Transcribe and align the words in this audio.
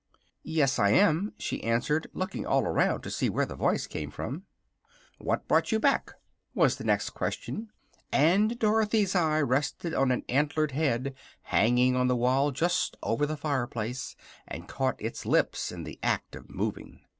"Yes, 0.41 0.79
I 0.79 0.93
am," 0.93 1.31
she 1.37 1.63
answered, 1.63 2.07
looking 2.11 2.43
all 2.43 2.65
around 2.65 3.01
to 3.01 3.11
see 3.11 3.29
where 3.29 3.45
the 3.45 3.53
voice 3.55 3.85
came 3.85 4.09
from. 4.09 4.45
"What 5.19 5.47
brought 5.47 5.71
you 5.71 5.79
back?" 5.79 6.13
was 6.55 6.77
the 6.77 6.83
next 6.83 7.11
question, 7.11 7.69
and 8.11 8.57
Dorothy's 8.57 9.13
eye 9.13 9.41
rested 9.41 9.93
on 9.93 10.09
an 10.09 10.23
antlered 10.27 10.71
head 10.71 11.13
hanging 11.43 11.95
on 11.95 12.07
the 12.07 12.15
wall 12.15 12.49
just 12.49 12.97
over 13.03 13.27
the 13.27 13.37
fireplace, 13.37 14.15
and 14.47 14.67
caught 14.67 14.99
its 14.99 15.23
lips 15.23 15.71
in 15.71 15.83
the 15.83 15.99
act 16.01 16.35
of 16.35 16.49
moving. 16.49 17.01